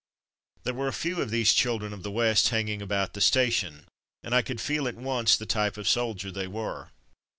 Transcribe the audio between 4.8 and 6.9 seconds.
at once the type of soldier they were.